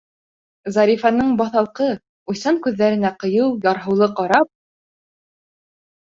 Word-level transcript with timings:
Зарифаның 0.75 1.33
баҫалҡы, 1.41 1.89
уйсан 2.33 2.57
күҙҙәренә 2.67 3.11
ҡыйыу, 3.23 3.51
ярһыулы 3.67 4.07
ҡарап: 4.21 4.49